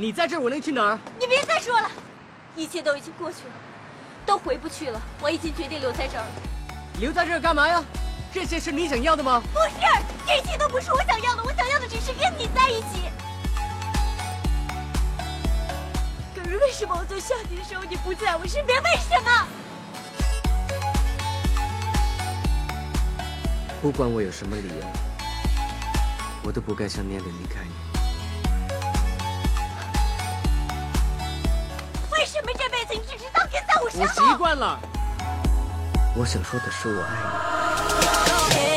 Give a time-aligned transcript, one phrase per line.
[0.00, 0.98] 你在这儿，我能去哪儿？
[1.18, 1.90] 你别再说了，
[2.56, 3.52] 一切都已经过去了，
[4.24, 4.98] 都回不去了。
[5.20, 6.30] 我已经决定留在这儿了。
[6.98, 7.84] 留在这儿干嘛呀？
[8.32, 9.42] 这些是你想要的吗？
[9.52, 9.76] 不是，
[10.26, 13.10] 这一切都不是我想要的，我想要的只是跟你在一起。
[16.34, 18.82] 可是为什么我最需要你的时候你不在我身边？
[18.82, 19.46] 为什么？
[23.82, 24.86] 不管我有什么理由，
[26.42, 27.89] 我都不该像那样的离开你。
[32.90, 34.06] 你只知道跟在我身我？
[34.08, 34.78] 习惯了。
[36.16, 38.69] 我想说的是我爱你。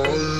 [0.00, 0.37] Oh.